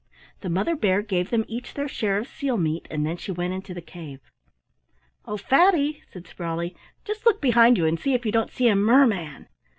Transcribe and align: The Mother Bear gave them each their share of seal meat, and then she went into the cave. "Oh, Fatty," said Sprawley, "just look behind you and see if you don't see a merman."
The 0.39 0.49
Mother 0.49 0.75
Bear 0.75 1.03
gave 1.03 1.29
them 1.29 1.45
each 1.47 1.75
their 1.75 1.87
share 1.87 2.17
of 2.17 2.27
seal 2.27 2.57
meat, 2.57 2.87
and 2.89 3.05
then 3.05 3.17
she 3.17 3.31
went 3.31 3.53
into 3.53 3.71
the 3.71 3.83
cave. 3.83 4.19
"Oh, 5.27 5.37
Fatty," 5.37 6.01
said 6.11 6.25
Sprawley, 6.25 6.75
"just 7.05 7.23
look 7.23 7.39
behind 7.39 7.77
you 7.77 7.85
and 7.85 7.99
see 7.99 8.15
if 8.15 8.25
you 8.25 8.31
don't 8.31 8.49
see 8.49 8.67
a 8.67 8.75
merman." 8.75 9.47